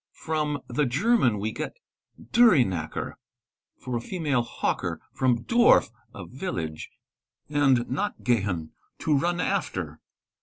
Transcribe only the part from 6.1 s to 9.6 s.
'a village," ind nachgehen, 'to run